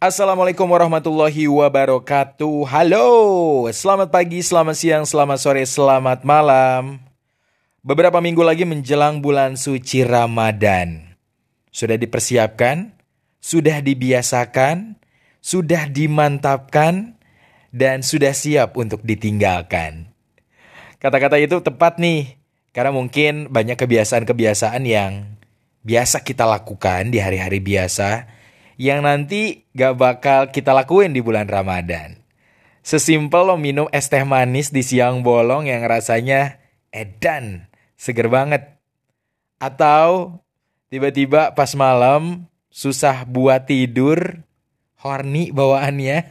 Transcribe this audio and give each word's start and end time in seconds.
Assalamualaikum 0.00 0.64
warahmatullahi 0.64 1.44
wabarakatuh. 1.44 2.64
Halo, 2.72 3.08
selamat 3.68 4.08
pagi, 4.08 4.40
selamat 4.40 4.72
siang, 4.72 5.04
selamat 5.04 5.36
sore, 5.36 5.60
selamat 5.60 6.24
malam. 6.24 7.04
Beberapa 7.84 8.16
minggu 8.16 8.40
lagi 8.40 8.64
menjelang 8.64 9.20
bulan 9.20 9.60
suci 9.60 10.00
Ramadan. 10.00 11.04
Sudah 11.68 12.00
dipersiapkan, 12.00 12.96
sudah 13.44 13.84
dibiasakan, 13.84 14.96
sudah 15.44 15.84
dimantapkan, 15.92 17.20
dan 17.68 18.00
sudah 18.00 18.32
siap 18.32 18.80
untuk 18.80 19.04
ditinggalkan. 19.04 20.08
Kata-kata 20.96 21.36
itu 21.36 21.60
tepat 21.60 22.00
nih, 22.00 22.40
karena 22.72 22.96
mungkin 22.96 23.52
banyak 23.52 23.76
kebiasaan-kebiasaan 23.76 24.80
yang 24.80 25.36
biasa 25.84 26.24
kita 26.24 26.48
lakukan 26.48 27.12
di 27.12 27.20
hari-hari 27.20 27.60
biasa 27.60 28.39
yang 28.80 29.04
nanti 29.04 29.68
gak 29.76 30.00
bakal 30.00 30.40
kita 30.48 30.72
lakuin 30.72 31.12
di 31.12 31.20
bulan 31.20 31.44
Ramadan. 31.44 32.16
Sesimpel 32.80 33.44
lo 33.44 33.60
minum 33.60 33.92
es 33.92 34.08
teh 34.08 34.24
manis 34.24 34.72
di 34.72 34.80
siang 34.80 35.20
bolong 35.20 35.68
yang 35.68 35.84
rasanya 35.84 36.56
edan, 36.88 37.68
seger 38.00 38.32
banget. 38.32 38.80
Atau 39.60 40.40
tiba-tiba 40.88 41.52
pas 41.52 41.76
malam 41.76 42.48
susah 42.72 43.28
buat 43.28 43.68
tidur, 43.68 44.40
horny 44.96 45.52
bawaannya. 45.52 46.24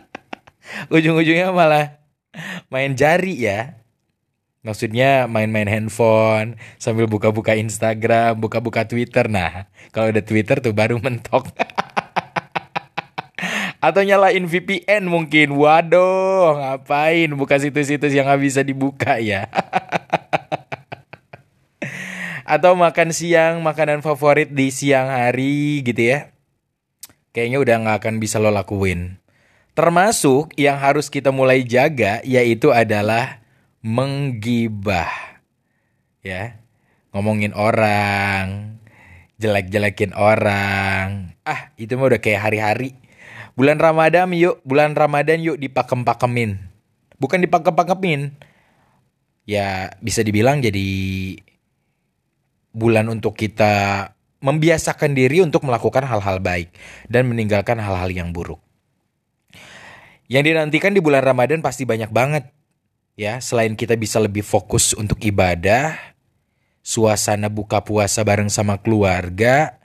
Ujung-ujungnya 0.94 1.50
malah 1.50 1.98
main 2.70 2.94
jari 2.94 3.42
ya. 3.42 3.74
Maksudnya 4.66 5.30
main-main 5.30 5.70
handphone 5.70 6.58
sambil 6.82 7.06
buka-buka 7.06 7.54
Instagram, 7.54 8.34
buka-buka 8.42 8.82
Twitter. 8.82 9.30
Nah, 9.30 9.70
kalau 9.94 10.10
udah 10.10 10.26
Twitter 10.26 10.58
tuh 10.58 10.74
baru 10.74 10.98
mentok. 10.98 11.54
Atau 13.86 14.02
nyalain 14.02 14.42
VPN 14.42 15.06
mungkin. 15.06 15.54
Waduh, 15.54 16.58
ngapain 16.58 17.30
buka 17.38 17.62
situs-situs 17.62 18.10
yang 18.10 18.26
nggak 18.26 18.42
bisa 18.42 18.66
dibuka 18.66 19.22
ya. 19.22 19.46
Atau 22.58 22.74
makan 22.74 23.14
siang, 23.14 23.62
makanan 23.62 24.02
favorit 24.02 24.50
di 24.50 24.74
siang 24.74 25.06
hari 25.06 25.86
gitu 25.86 26.10
ya. 26.10 26.34
Kayaknya 27.30 27.58
udah 27.62 27.76
nggak 27.86 27.98
akan 28.02 28.14
bisa 28.18 28.42
lo 28.42 28.50
lakuin. 28.50 29.22
Termasuk 29.78 30.58
yang 30.58 30.82
harus 30.82 31.06
kita 31.06 31.30
mulai 31.30 31.62
jaga 31.62 32.18
yaitu 32.26 32.74
adalah 32.74 33.45
menggibah. 33.86 35.38
Ya. 36.26 36.58
Ngomongin 37.14 37.54
orang, 37.54 38.76
jelek-jelekin 39.38 40.10
orang. 40.18 41.38
Ah, 41.46 41.70
itu 41.78 41.94
mah 41.94 42.10
udah 42.10 42.18
kayak 42.20 42.50
hari-hari. 42.50 42.98
Bulan 43.54 43.78
Ramadan 43.78 44.34
yuk, 44.34 44.60
bulan 44.66 44.98
Ramadan 44.98 45.38
yuk 45.40 45.56
dipakem-pakemin. 45.62 46.58
Bukan 47.16 47.40
dipakem-pakemin. 47.46 48.34
Ya, 49.46 49.94
bisa 50.02 50.26
dibilang 50.26 50.58
jadi 50.58 50.90
bulan 52.74 53.06
untuk 53.08 53.38
kita 53.38 54.10
membiasakan 54.42 55.16
diri 55.16 55.40
untuk 55.40 55.64
melakukan 55.64 56.04
hal-hal 56.04 56.42
baik 56.42 56.74
dan 57.08 57.30
meninggalkan 57.30 57.80
hal-hal 57.80 58.10
yang 58.12 58.34
buruk. 58.34 58.60
Yang 60.26 60.52
dinantikan 60.52 60.92
di 60.92 61.00
bulan 61.00 61.22
Ramadan 61.22 61.62
pasti 61.62 61.86
banyak 61.86 62.10
banget 62.10 62.50
ya 63.16 63.40
selain 63.40 63.74
kita 63.74 63.96
bisa 63.96 64.20
lebih 64.20 64.44
fokus 64.44 64.92
untuk 64.92 65.18
ibadah, 65.24 65.96
suasana 66.84 67.48
buka 67.48 67.82
puasa 67.82 68.22
bareng 68.22 68.52
sama 68.52 68.78
keluarga, 68.78 69.80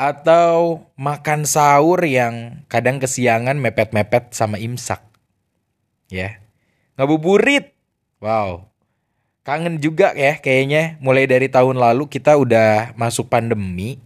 atau 0.00 0.88
makan 0.96 1.44
sahur 1.44 2.00
yang 2.08 2.64
kadang 2.72 2.96
kesiangan 2.96 3.60
mepet-mepet 3.60 4.32
sama 4.32 4.56
imsak. 4.56 5.04
Ya. 6.08 6.40
Ngabuburit. 6.96 7.76
Wow. 8.20 8.68
Kangen 9.44 9.80
juga 9.80 10.12
ya 10.16 10.36
kayaknya 10.40 11.00
mulai 11.00 11.24
dari 11.24 11.48
tahun 11.48 11.80
lalu 11.80 12.08
kita 12.08 12.36
udah 12.36 12.92
masuk 12.96 13.32
pandemi 13.32 13.96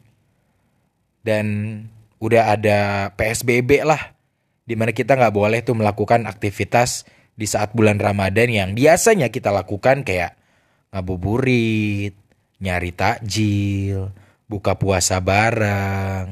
dan 1.26 1.46
udah 2.22 2.54
ada 2.54 3.10
PSBB 3.18 3.82
lah 3.82 4.14
di 4.62 4.78
mana 4.78 4.94
kita 4.94 5.18
nggak 5.18 5.34
boleh 5.34 5.60
tuh 5.66 5.74
melakukan 5.74 6.30
aktivitas 6.30 7.02
di 7.34 7.46
saat 7.50 7.74
bulan 7.74 7.98
Ramadan 7.98 8.48
yang 8.50 8.70
biasanya 8.78 9.30
kita 9.30 9.50
lakukan 9.50 10.06
kayak 10.06 10.38
ngabuburit, 10.94 12.14
nyari 12.62 12.94
takjil, 12.94 14.14
buka 14.46 14.78
puasa 14.78 15.18
bareng, 15.18 16.30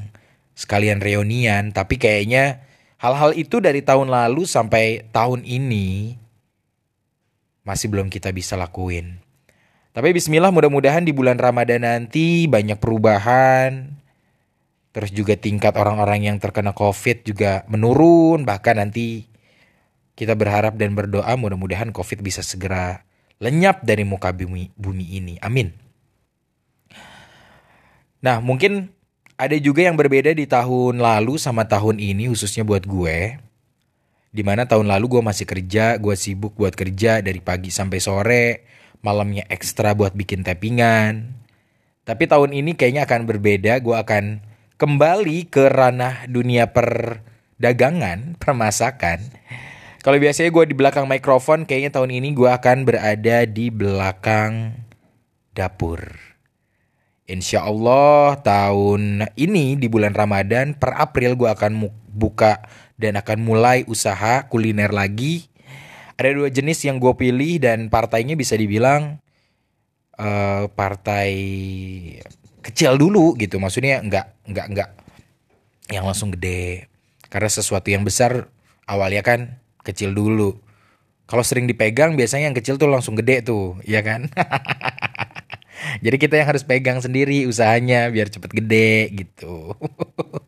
sekalian 0.54 1.02
reunian, 1.02 1.74
tapi 1.74 1.98
kayaknya 1.98 2.62
hal-hal 3.02 3.34
itu 3.34 3.58
dari 3.58 3.82
tahun 3.82 4.06
lalu 4.06 4.46
sampai 4.46 5.10
tahun 5.10 5.42
ini 5.42 6.14
masih 7.66 7.90
belum 7.90 8.06
kita 8.06 8.30
bisa 8.30 8.54
lakuin. 8.54 9.18
Tapi 9.92 10.08
bismillah 10.14 10.48
mudah-mudahan 10.54 11.04
di 11.04 11.12
bulan 11.12 11.36
Ramadan 11.36 11.84
nanti 11.84 12.48
banyak 12.48 12.80
perubahan. 12.80 13.92
Terus 14.92 15.10
juga 15.12 15.36
tingkat 15.36 15.76
orang-orang 15.76 16.32
yang 16.32 16.36
terkena 16.36 16.76
Covid 16.76 17.24
juga 17.24 17.64
menurun, 17.68 18.44
bahkan 18.44 18.76
nanti 18.76 19.31
kita 20.12 20.36
berharap 20.36 20.76
dan 20.76 20.92
berdoa 20.92 21.32
mudah-mudahan 21.40 21.88
COVID 21.90 22.20
bisa 22.20 22.44
segera 22.44 23.04
lenyap 23.40 23.82
dari 23.82 24.04
muka 24.04 24.30
bumi, 24.30 24.70
bumi 24.76 25.18
ini. 25.18 25.34
Amin. 25.40 25.72
Nah, 28.22 28.38
mungkin 28.38 28.92
ada 29.34 29.56
juga 29.58 29.82
yang 29.82 29.98
berbeda 29.98 30.30
di 30.36 30.46
tahun 30.46 31.02
lalu 31.02 31.40
sama 31.40 31.66
tahun 31.66 31.98
ini 31.98 32.30
khususnya 32.30 32.62
buat 32.62 32.86
gue. 32.86 33.40
Di 34.32 34.40
mana 34.46 34.64
tahun 34.64 34.88
lalu 34.88 35.18
gue 35.18 35.22
masih 35.26 35.44
kerja, 35.44 35.98
gue 35.98 36.14
sibuk 36.16 36.56
buat 36.56 36.72
kerja 36.72 37.20
dari 37.20 37.42
pagi 37.42 37.68
sampai 37.68 37.98
sore, 38.00 38.46
malamnya 39.04 39.44
ekstra 39.50 39.92
buat 39.92 40.16
bikin 40.16 40.40
tappingan. 40.46 41.36
Tapi 42.06 42.24
tahun 42.30 42.56
ini 42.56 42.72
kayaknya 42.78 43.04
akan 43.04 43.28
berbeda, 43.28 43.76
gue 43.82 43.96
akan 43.98 44.40
kembali 44.80 45.52
ke 45.52 45.68
ranah 45.68 46.24
dunia 46.30 46.72
perdagangan, 46.72 48.40
permasakan 48.40 49.20
kalau 50.02 50.18
biasanya 50.18 50.50
gue 50.50 50.64
di 50.66 50.74
belakang 50.74 51.06
mikrofon, 51.06 51.62
kayaknya 51.62 51.94
tahun 51.94 52.10
ini 52.10 52.34
gue 52.34 52.50
akan 52.50 52.82
berada 52.82 53.46
di 53.46 53.70
belakang 53.70 54.74
dapur. 55.54 56.18
Insya 57.30 57.62
Allah 57.62 58.34
tahun 58.42 59.30
ini 59.38 59.78
di 59.78 59.86
bulan 59.86 60.10
Ramadan 60.10 60.74
per 60.74 60.98
April 60.98 61.38
gue 61.38 61.46
akan 61.46 61.86
buka 62.10 62.66
dan 62.98 63.14
akan 63.14 63.46
mulai 63.46 63.86
usaha 63.86 64.42
kuliner 64.50 64.90
lagi. 64.90 65.46
Ada 66.18 66.34
dua 66.34 66.50
jenis 66.50 66.82
yang 66.82 66.98
gue 66.98 67.14
pilih 67.14 67.62
dan 67.62 67.86
partainya 67.86 68.34
bisa 68.34 68.58
dibilang 68.58 69.22
uh, 70.18 70.66
partai 70.66 71.30
kecil 72.58 72.98
dulu 72.98 73.38
gitu. 73.38 73.62
Maksudnya 73.62 74.02
nggak 74.02 74.50
nggak 74.50 74.66
nggak 74.74 74.90
yang 75.94 76.10
langsung 76.10 76.34
gede. 76.34 76.90
Karena 77.30 77.48
sesuatu 77.48 77.86
yang 77.86 78.02
besar 78.02 78.50
awalnya 78.90 79.22
kan 79.22 79.61
kecil 79.82 80.14
dulu. 80.14 80.56
Kalau 81.26 81.44
sering 81.46 81.70
dipegang 81.70 82.18
biasanya 82.18 82.50
yang 82.50 82.56
kecil 82.56 82.76
tuh 82.76 82.90
langsung 82.90 83.16
gede 83.16 83.46
tuh, 83.46 83.78
ya 83.86 84.02
kan? 84.02 84.28
Jadi 86.04 86.16
kita 86.18 86.38
yang 86.38 86.48
harus 86.54 86.62
pegang 86.62 87.02
sendiri 87.02 87.46
usahanya 87.46 88.10
biar 88.10 88.30
cepet 88.30 88.50
gede 88.52 89.10
gitu. 89.12 89.74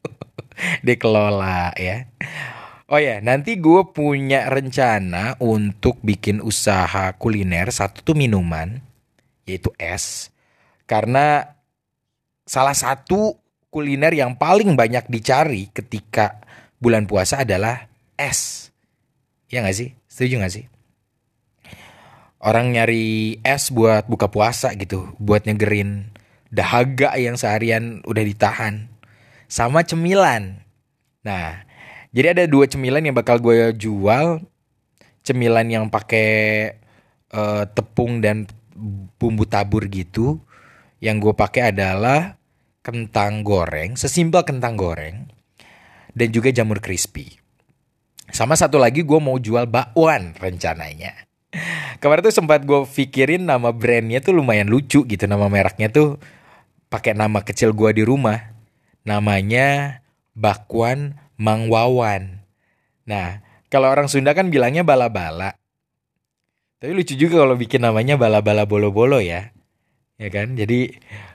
Dikelola 0.87 1.75
ya. 1.75 2.07
Oh 2.85 3.01
ya, 3.01 3.19
nanti 3.25 3.57
gue 3.57 3.91
punya 3.97 4.47
rencana 4.53 5.41
untuk 5.41 5.99
bikin 6.05 6.45
usaha 6.45 7.17
kuliner. 7.17 7.73
Satu 7.73 8.05
tuh 8.05 8.13
minuman, 8.13 8.85
yaitu 9.49 9.73
es. 9.81 10.29
Karena 10.85 11.57
salah 12.45 12.77
satu 12.77 13.41
kuliner 13.73 14.13
yang 14.13 14.37
paling 14.37 14.77
banyak 14.77 15.09
dicari 15.09 15.73
ketika 15.73 16.45
bulan 16.77 17.09
puasa 17.09 17.43
adalah 17.43 17.89
es. 18.21 18.69
Ya 19.55 19.63
gak 19.63 19.79
sih? 19.79 19.95
Setuju 20.11 20.43
gak 20.43 20.51
sih? 20.51 20.67
Orang 22.43 22.75
nyari 22.75 23.39
es 23.47 23.71
buat 23.71 24.11
buka 24.11 24.27
puasa 24.27 24.75
gitu, 24.75 25.15
buat 25.23 25.47
nyegerin 25.47 26.11
dahaga 26.51 27.15
yang 27.15 27.39
seharian 27.39 28.03
udah 28.03 28.25
ditahan. 28.27 28.91
Sama 29.47 29.87
cemilan. 29.87 30.59
Nah, 31.23 31.63
jadi 32.11 32.35
ada 32.35 32.45
dua 32.51 32.67
cemilan 32.67 33.07
yang 33.07 33.15
bakal 33.15 33.39
gue 33.39 33.71
jual. 33.79 34.43
Cemilan 35.23 35.71
yang 35.71 35.87
pakai 35.87 36.75
uh, 37.31 37.65
tepung 37.71 38.19
dan 38.19 38.51
bumbu 39.23 39.47
tabur 39.47 39.87
gitu. 39.87 40.43
Yang 40.99 41.31
gue 41.31 41.35
pakai 41.39 41.71
adalah 41.71 42.35
kentang 42.83 43.47
goreng, 43.47 43.95
sesimpel 43.95 44.43
kentang 44.43 44.75
goreng 44.75 45.31
dan 46.13 46.29
juga 46.31 46.53
jamur 46.53 46.83
crispy. 46.83 47.44
Sama 48.31 48.57
satu 48.57 48.81
lagi 48.81 49.05
gue 49.05 49.21
mau 49.21 49.37
jual 49.37 49.69
bakwan 49.69 50.33
rencananya. 50.39 51.13
Kemarin 52.03 52.25
tuh 52.27 52.35
sempat 52.35 52.67
gue 52.67 52.83
pikirin 52.85 53.47
nama 53.47 53.71
brandnya 53.71 54.19
tuh 54.19 54.37
lumayan 54.37 54.67
lucu 54.69 55.07
gitu. 55.07 55.25
Nama 55.25 55.47
mereknya 55.47 55.89
tuh 55.93 56.19
pakai 56.91 57.15
nama 57.15 57.45
kecil 57.45 57.73
gue 57.73 57.91
di 57.97 58.03
rumah. 58.03 58.55
Namanya 59.05 60.01
Bakwan 60.35 61.21
Mang 61.39 61.71
Wawan. 61.71 62.43
Nah, 63.05 63.45
kalau 63.69 63.93
orang 63.93 64.11
Sunda 64.11 64.33
kan 64.33 64.49
bilangnya 64.51 64.83
bala-bala. 64.83 65.55
Tapi 66.83 66.93
lucu 66.93 67.17
juga 67.17 67.45
kalau 67.45 67.57
bikin 67.57 67.81
namanya 67.81 68.19
bala-bala 68.19 68.67
bolo-bolo 68.67 69.23
ya. 69.23 69.55
Ya 70.19 70.29
kan? 70.31 70.55
Jadi 70.55 70.95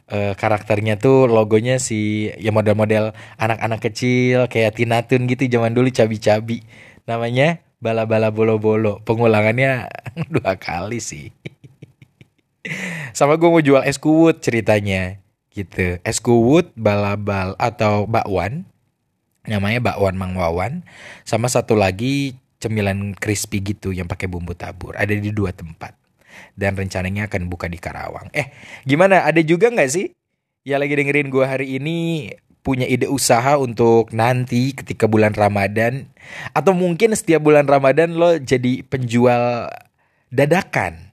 eh, 0.10 0.34
karakternya 0.36 0.98
tuh 0.98 1.30
logonya 1.30 1.78
si 1.78 2.30
ya 2.42 2.50
model-model 2.50 3.14
anak-anak 3.38 3.80
kecil 3.80 4.50
kayak 4.52 4.76
Tinatun 4.76 5.30
gitu 5.30 5.46
zaman 5.48 5.72
dulu 5.72 5.90
cabi-cabi. 5.94 6.66
Namanya 7.06 7.62
bala-bala 7.80 8.30
bolo-bolo. 8.34 9.00
Pengulangannya 9.08 9.88
dua 10.34 10.58
kali 10.60 11.00
sih. 11.00 11.32
Sama 13.16 13.40
gue 13.40 13.50
mau 13.50 13.64
jual 13.64 13.86
es 13.88 13.98
kuwut 13.98 14.44
ceritanya 14.44 15.18
gitu. 15.54 15.98
Es 16.06 16.20
kuwut, 16.24 16.72
balabal 16.76 17.56
atau 17.58 18.06
bakwan. 18.06 18.68
Namanya 19.48 19.80
bakwan 19.82 20.16
Mang 20.20 20.36
Wawan. 20.38 20.86
Sama 21.26 21.50
satu 21.50 21.74
lagi 21.74 22.38
cemilan 22.60 23.16
crispy 23.16 23.64
gitu 23.64 23.96
yang 23.96 24.06
pakai 24.06 24.28
bumbu 24.28 24.54
tabur. 24.54 24.94
Ada 24.96 25.16
di 25.16 25.32
dua 25.32 25.56
tempat. 25.56 25.99
Dan 26.54 26.76
rencananya 26.76 27.32
akan 27.32 27.48
buka 27.48 27.66
di 27.72 27.80
Karawang. 27.82 28.30
Eh, 28.36 28.52
gimana? 28.84 29.24
Ada 29.26 29.42
juga 29.46 29.72
nggak 29.72 29.92
sih? 29.92 30.12
Ya 30.68 30.78
lagi 30.78 30.94
dengerin 30.94 31.32
gue 31.32 31.46
hari 31.46 31.80
ini 31.80 32.30
punya 32.60 32.84
ide 32.84 33.08
usaha 33.08 33.56
untuk 33.56 34.12
nanti 34.12 34.76
ketika 34.76 35.08
bulan 35.08 35.32
Ramadan 35.32 36.12
atau 36.52 36.76
mungkin 36.76 37.16
setiap 37.16 37.40
bulan 37.40 37.66
Ramadan 37.66 38.20
lo 38.20 38.36
jadi 38.36 38.84
penjual 38.84 39.72
dadakan 40.30 41.10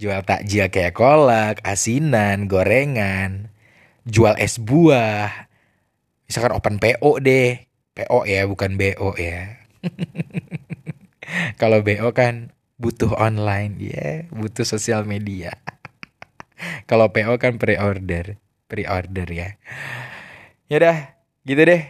jual 0.00 0.24
takjil 0.24 0.72
kayak 0.72 0.96
kolak, 0.96 1.60
asinan, 1.60 2.48
gorengan, 2.48 3.52
jual 4.08 4.32
es 4.40 4.56
buah. 4.56 5.28
Misalkan 6.24 6.56
open 6.56 6.80
PO 6.80 7.20
deh. 7.20 7.68
PO 7.92 8.24
ya, 8.24 8.48
bukan 8.48 8.80
BO 8.80 9.12
ya. 9.20 9.60
Kalau 11.60 11.84
BO 11.84 12.16
kan 12.16 12.56
butuh 12.80 13.12
online, 13.20 13.76
ya, 13.76 13.92
yeah, 13.92 14.16
butuh 14.32 14.64
sosial 14.64 15.04
media. 15.04 15.52
Kalau 16.88 17.12
PO 17.12 17.36
kan 17.36 17.60
pre-order, 17.60 18.40
pre-order 18.72 19.28
ya. 19.28 19.60
Ya 20.72 20.76
udah, 20.80 20.96
gitu 21.44 21.60
deh, 21.60 21.82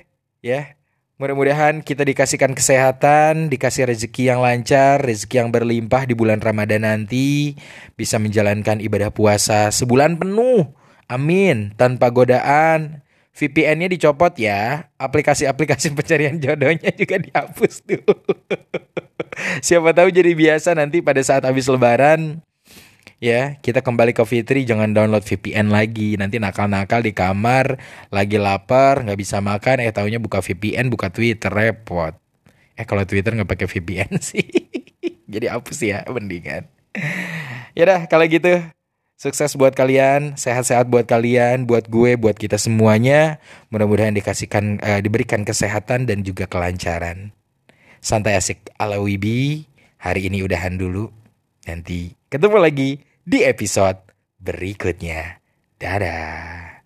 ya. 0.42 0.74
Mudah-mudahan 1.20 1.84
kita 1.84 2.02
dikasihkan 2.02 2.56
kesehatan, 2.56 3.52
dikasih 3.52 3.86
rezeki 3.92 4.32
yang 4.32 4.40
lancar, 4.40 5.04
rezeki 5.04 5.44
yang 5.44 5.50
berlimpah 5.52 6.08
di 6.08 6.16
bulan 6.16 6.40
Ramadan 6.40 6.82
nanti, 6.82 7.54
bisa 7.92 8.16
menjalankan 8.16 8.80
ibadah 8.80 9.12
puasa 9.12 9.68
sebulan 9.68 10.16
penuh. 10.16 10.64
Amin, 11.06 11.76
tanpa 11.76 12.08
godaan. 12.08 13.04
VPN-nya 13.36 13.92
dicopot 13.92 14.32
ya, 14.40 14.90
aplikasi-aplikasi 14.98 15.92
pencarian 15.96 16.40
jodohnya 16.40 16.90
juga 16.96 17.20
dihapus 17.20 17.84
tuh. 17.84 18.02
Siapa 19.60 19.92
tahu 19.92 20.08
jadi 20.08 20.32
biasa 20.32 20.72
nanti 20.72 21.04
pada 21.04 21.20
saat 21.20 21.44
habis 21.44 21.68
lebaran 21.68 22.40
ya 23.20 23.60
kita 23.60 23.84
kembali 23.84 24.16
ke 24.16 24.24
Fitri 24.24 24.64
jangan 24.64 24.96
download 24.96 25.20
VPN 25.22 25.68
lagi 25.68 26.16
nanti 26.16 26.40
nakal-nakal 26.40 27.04
di 27.04 27.12
kamar 27.12 27.76
lagi 28.08 28.40
lapar 28.40 29.04
nggak 29.04 29.20
bisa 29.20 29.44
makan 29.44 29.84
eh 29.84 29.92
tahunya 29.92 30.16
buka 30.16 30.40
VPN 30.40 30.88
buka 30.88 31.12
Twitter 31.12 31.52
repot 31.52 32.16
eh 32.80 32.84
kalau 32.88 33.04
Twitter 33.04 33.36
nggak 33.36 33.46
pakai 33.52 33.68
VPN 33.68 34.16
sih 34.32 34.48
jadi 35.28 35.52
hapus 35.52 35.78
ya 35.84 36.00
mendingan 36.08 36.64
ya 37.76 37.84
dah 37.84 38.00
kalau 38.08 38.24
gitu 38.24 38.64
Sukses 39.20 39.52
buat 39.52 39.76
kalian, 39.76 40.40
sehat-sehat 40.40 40.88
buat 40.88 41.04
kalian, 41.04 41.68
buat 41.68 41.92
gue, 41.92 42.16
buat 42.16 42.40
kita 42.40 42.56
semuanya. 42.56 43.36
Mudah-mudahan 43.68 44.16
dikasihkan, 44.16 44.80
uh, 44.80 45.04
diberikan 45.04 45.44
kesehatan 45.44 46.08
dan 46.08 46.24
juga 46.24 46.48
kelancaran. 46.48 47.36
Santai 48.00 48.32
asik 48.40 48.72
ala 48.80 48.96
Wibi. 48.96 49.68
Hari 50.00 50.32
ini 50.32 50.40
udahan 50.40 50.80
dulu. 50.80 51.12
Nanti 51.68 52.16
ketemu 52.32 52.56
lagi 52.56 52.96
di 53.20 53.44
episode 53.44 54.00
berikutnya. 54.40 55.36
Dadah. 55.76 56.79